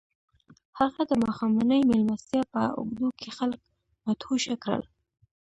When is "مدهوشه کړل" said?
4.05-4.83